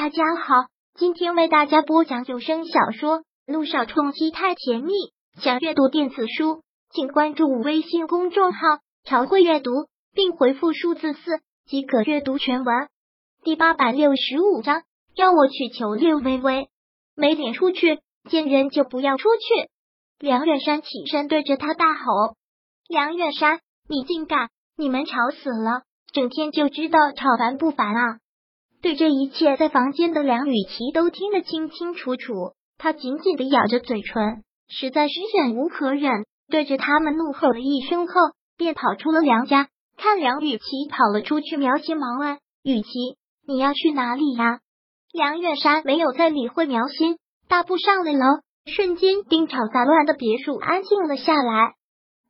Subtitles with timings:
[0.00, 4.92] 大家好，今天为大家播讲有声小说《路上冲击太甜蜜》。
[5.42, 8.60] 想阅读电子书，请关注微信公众号
[9.02, 9.72] “朝会阅读”，
[10.14, 12.88] 并回复数字四即可阅读全文。
[13.42, 14.84] 第八百六十五章，
[15.16, 16.68] 让我去求六微微，
[17.16, 17.98] 没脸出去，
[18.30, 19.68] 见人就不要出去。
[20.20, 22.36] 梁远山起身对着他大吼
[22.86, 23.58] ：“梁远山，
[23.88, 24.48] 你竟敢！
[24.76, 28.18] 你们吵死了，整天就知道吵烦不烦啊！”
[28.80, 32.52] 对这一切，在房间的梁雨琪都听得清清楚楚。
[32.78, 38.12] 他紧紧的咬着嘴唇，实在是忍无可忍，对着他们怒吼了一声后，
[38.56, 39.68] 便跑出了梁家。
[39.96, 42.88] 看梁雨琪跑了出去，苗心忙问：“雨琪，
[43.48, 44.60] 你要去哪里呀？”
[45.12, 51.72] 梁远山没有再理会苗心，大步上了楼，瞬间丁吵杂乱的别墅安静了下来。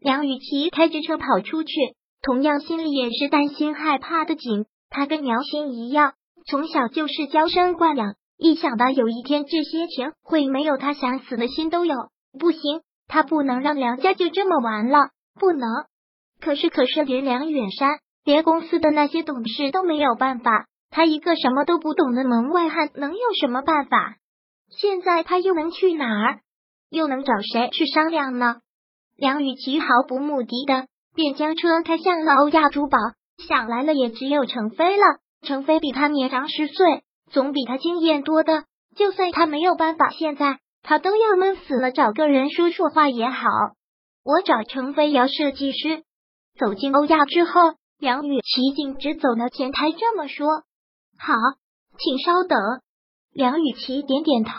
[0.00, 1.74] 梁雨琪开着车跑出去，
[2.22, 4.64] 同样心里也是担心害怕的紧。
[4.88, 6.14] 他跟苗心一样。
[6.50, 11.94] 从小就是娇生惯养，一想到有一天这些钱会没有他，想死的心都有。
[12.40, 15.68] 不行，他不能让梁家就这么完了，不能。
[16.40, 24.16] 可是，可是连梁远山，连公司的那些董事都没有办法，他一个什么都不懂的门外汉能有什么办法？
[24.70, 26.40] 现在他又能去哪儿？
[26.88, 28.56] 又能找谁去商量呢？
[29.18, 32.96] 梁雨琪毫不目的的便将车开向了欧亚珠宝，
[33.46, 35.02] 想来了也只有程飞了。
[35.42, 38.64] 程飞比他年长十岁，总比他经验多的。
[38.96, 43.46] 就算他没有办法，现在他都要闷死了，找个人说说话也好。
[44.24, 46.02] 我找程飞瑶设计师。
[46.58, 50.48] 走进欧亚之后，梁雨琪径直走到前台，这么说
[51.18, 51.34] ：“好，
[51.98, 52.58] 请稍等。”
[53.32, 54.52] 梁雨琪点点头。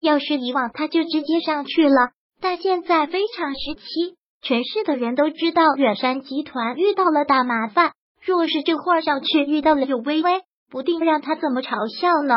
[0.00, 2.10] 要是以往，他就直接上去了。
[2.40, 7.92] 但现在非常时期，全市的人都知道远山集团遇到了大麻烦。
[8.24, 12.34] 若是这会儿上去遇到了柳微微，不定让他怎么嘲笑呢？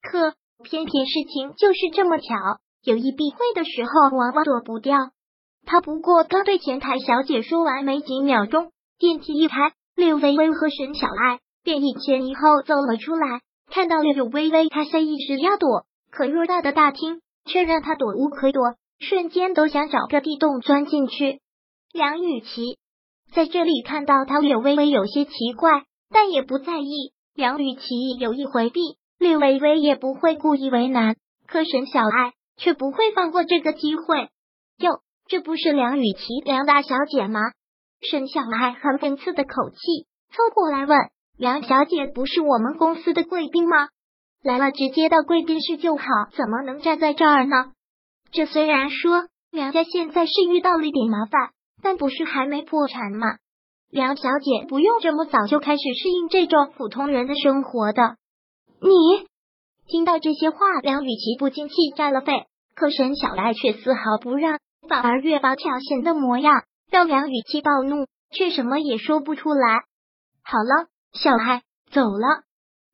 [0.00, 2.34] 可偏偏事情就是这么巧，
[2.84, 4.96] 有意避讳的时候，往往躲不掉。
[5.66, 13.40] 他不过刚对前台小姐说完没几秒钟，电梯一开，柳微微和沈小爱便一前一后走了出来。
[13.70, 21.40] 看到了柳微微，他下意识要躲，可偌大的大厅却让他躲无可躲，瞬间都想找个地洞钻进去。
[21.92, 22.78] 梁雨琪。
[23.32, 27.12] 在这里看到他，略微微有些奇怪，但也不在意。
[27.34, 28.80] 梁雨琪有意回避，
[29.18, 31.14] 略微微也不会故意为难。
[31.46, 34.28] 可沈小爱却不会放过这个机会。
[34.78, 37.40] 哟，这不是梁雨琪梁大小姐吗？
[38.00, 40.98] 沈小爱很讽刺的口气凑过来问
[41.38, 43.88] ：“梁小姐不是我们公司的贵宾吗？
[44.42, 46.04] 来了直接到贵宾室就好，
[46.36, 47.72] 怎么能站在这儿呢？”
[48.32, 51.50] 这虽然说梁家现在是遇到了一点麻烦。
[51.82, 53.26] 但不是还没破产吗？
[53.90, 58.16] 梁小姐不用这么早就开始适应这种普通人的生活的。
[58.80, 59.26] 你
[59.86, 62.44] 听到这些话，梁雨琪不禁气炸了肺。
[62.74, 69.84] 可沈小爱却丝毫不让，反而越发挑衅的模样，让梁雨琪暴怒，却什么也说不出来。
[70.44, 72.42] 好了，小爱走了。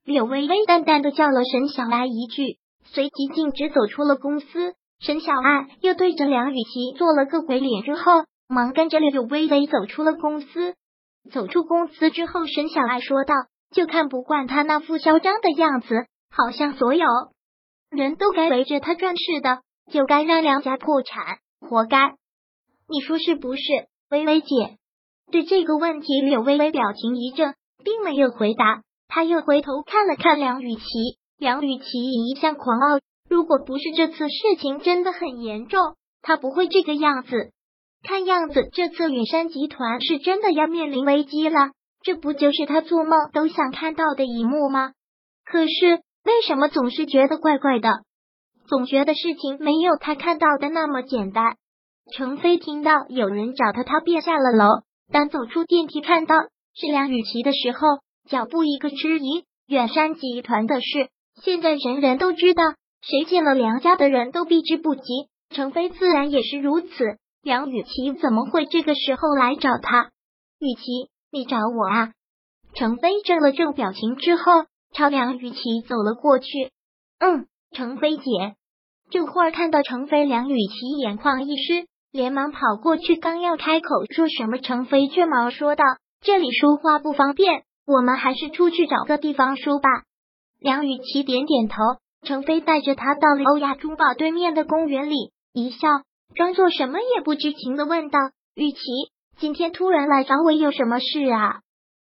[0.05, 4.75] 柳微微淡淡的叫了沈小爱一句，随即径直走出了公司。
[5.01, 8.25] 沈小爱又对着梁雨琪做了个鬼脸之后。
[8.55, 10.75] 忙跟着柳微微走出了公司。
[11.33, 13.35] 走出公司之后，沈小爱说道
[13.75, 17.07] ：“就看不惯他那副嚣张的样子，好像所有
[17.91, 22.15] 人都该围着他转似的，就该让梁家破产，活该。
[22.89, 23.63] 你说是不是，
[24.11, 24.77] 微微姐？”
[25.33, 28.83] 对这个问题，柳微微表情一怔，并没有回答。
[29.09, 30.83] 他又回头看了看梁雨琪，
[31.39, 35.81] 梁雨琪一向狂傲，如果不是这次事情真的很严重，
[36.21, 37.53] 他不会这个样子。
[38.07, 41.71] 看样子，这次远山集团是真的要面临危机了。
[42.03, 44.93] 这不就是他做梦都想看到的一幕吗？
[45.45, 47.89] 可是为什么总是觉得怪怪的？
[48.69, 51.57] 总觉得事情没有他看到的那么简单。
[52.13, 54.67] 程飞听到有人找他，他便下了楼。
[55.11, 56.37] 当走出电梯，看到
[56.75, 57.79] 是梁雨琪的时候，
[58.29, 59.45] 脚步一个迟疑。
[59.67, 61.09] 远山集团的事，
[61.43, 62.65] 现在人人都知道，
[63.01, 65.03] 谁见了梁家的人都避之不及。
[65.49, 67.17] 程飞自然也是如此。
[67.45, 70.11] 梁雨琪怎么会这个时候来找他？
[70.59, 72.13] 雨琪，你找我啊？
[72.75, 74.43] 程飞正了正表情之后，
[74.95, 76.47] 朝梁雨琪走了过去。
[77.19, 78.23] 嗯，程飞姐。
[79.11, 85.85] 这会儿看到程飞，梁雨琪眼眶一湿，连忙跑过去，刚要开口说什么，程飞却忙说道
[86.25, 89.91] ：“这里说话不方便，我们还是出去找个地方说吧。”
[90.61, 91.77] 梁雨琪点点头，
[92.23, 95.89] 程飞带着他到了欧亚珠宝对面的公园里，一笑。
[96.35, 98.19] 装作什么也不知情的问道
[98.55, 98.81] ：“雨琪，
[99.39, 101.61] 今天突然来找我有什么事啊？”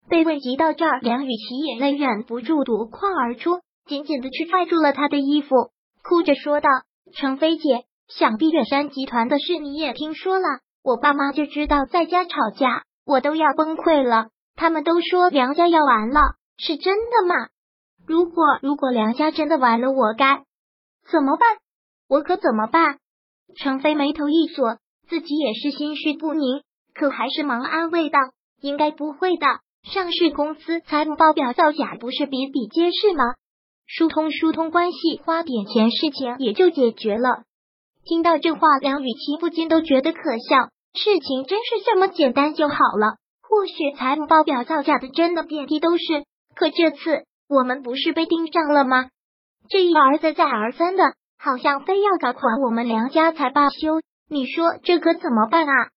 [0.10, 5.72] 被问及到这儿，梁雨琪眼泪忍不住夺眶而出，紧紧的去拽住了他的衣服，
[6.04, 6.70] 哭着说道
[7.16, 10.46] ：“程飞姐，想必远山集团的事你也听说了，
[10.84, 14.28] 我爸妈就知道在家吵架，我都要崩溃了。
[14.56, 16.22] 他们都说梁家要完了，
[16.58, 17.50] 是真的吗？
[18.08, 20.44] 如果如果梁家真的完了，我该
[21.12, 21.48] 怎么办？
[22.08, 22.98] 我可怎么办？”
[23.56, 24.78] 程飞眉头一锁，
[25.08, 26.62] 自己也是心绪不宁，
[26.94, 28.20] 可还是忙安慰道
[28.62, 29.46] ：“应该不会的，
[29.84, 33.36] 上市公司财务报表造假不是比比皆是吗？
[33.88, 37.44] 疏通疏通关系，花点钱，事情也就解决了。”
[38.04, 40.70] 听到这话，梁雨琪不禁都觉得可笑。
[40.94, 43.18] 事情真是这么简单就好了？
[43.42, 46.24] 或许财务报表造假的真的遍地都是，
[46.56, 49.10] 可这次我们不是被盯上了吗？
[49.70, 51.04] 这一而再再而三的。
[51.46, 55.90] 好像非要搞垮我们梁家才罢休，你说这可怎么办啊？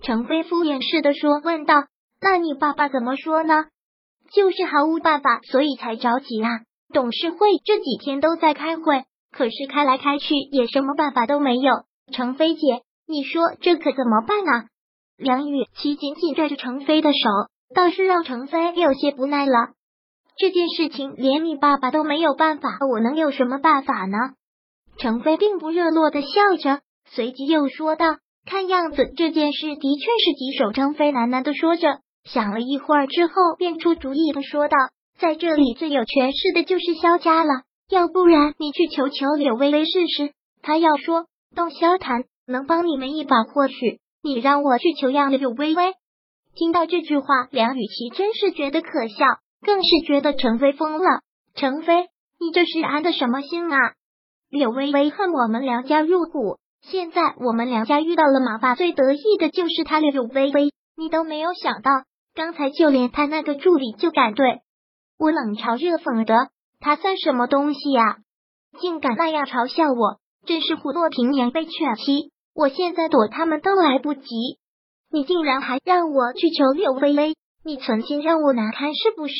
[0.00, 1.84] 程飞敷衍似的说，问道
[2.18, 3.66] ：“那你爸爸怎么说呢？”
[4.32, 6.60] 就是毫无办法，所以才着急啊。
[6.94, 11.74] 董事会这几天都在开会，可是开来开去也什么办法都没有。
[12.10, 14.64] 程飞姐，你说这可怎么办呢？
[15.18, 17.18] 梁雨琪紧紧拽着程飞的手，
[17.74, 19.74] 倒是让程飞有些不耐了。
[20.38, 24.16] 这件事情连你爸爸都没有办法，我能有什么办法呢？
[24.98, 26.28] 程飞并不热络的笑
[26.58, 28.06] 着，随即又说道
[28.46, 34.76] ：“看样子这件事的确是棘手。”程飞喃喃的说着，想了一会儿之后，便出主意的说道
[35.20, 40.32] ：“在这里最有权势的就是萧家了，要不然你去求求柳微微试试，
[40.62, 45.94] 他要说动萧谈能帮你们一把，或许你让我去求样柳微微。”
[46.56, 49.26] 听到这句话，梁雨琪真是觉得可笑，
[49.60, 51.20] 更是觉得程飞疯了。
[51.54, 52.06] 程飞，
[52.40, 53.76] 你这是安的什么心啊？
[54.56, 60.72] 柳微微恨我们梁家入股，现在我们梁家遇到了麻烦，最得意的就是他柳微微。
[60.96, 61.90] 你都没有想到，
[62.34, 64.62] 刚才就连他那个助理就敢对
[65.18, 66.48] 我冷嘲热讽的，
[66.80, 68.18] 他算什么东西呀？
[68.80, 72.32] 竟敢那样嘲笑我，真是虎落平阳被犬欺。
[72.54, 74.58] 我现在躲他们都来不及，
[75.10, 79.34] 你竟然还让我去求柳微微，你存心让我难堪是不是？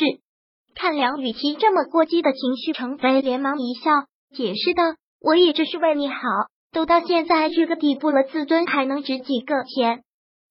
[0.74, 3.90] 看梁雨琪这么过激的情绪，程飞连忙一笑。
[4.34, 4.82] 解释道
[5.20, 6.16] ：“我也这是为你好，
[6.72, 10.02] 都到现在这个地步了，自尊还能值几个钱？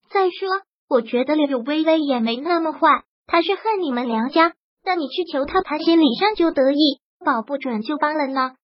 [0.10, 0.50] 再说，
[0.90, 4.54] 我觉得柳微微也没那么坏，他是恨你们梁家，
[4.84, 8.56] 那你去求他，他心理上就得意，保不准就帮了呢。”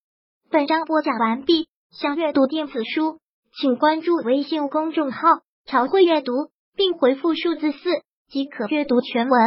[0.52, 3.20] 本章播讲完毕，想阅读电子书，
[3.60, 5.20] 请关注微信公众号
[5.66, 6.34] “朝会阅读”，
[6.76, 7.80] 并回复数字四
[8.30, 9.40] 即可阅读全文。